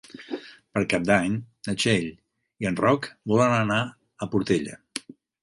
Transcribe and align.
Per 0.77 0.81
Cap 0.93 1.03
d'Any 1.09 1.35
na 1.67 1.75
Txell 1.83 2.07
i 2.65 2.69
en 2.71 2.79
Roc 2.81 3.07
volen 3.35 3.55
anar 3.59 3.79
a 3.85 3.93
la 4.25 4.33
Portella. 4.35 4.81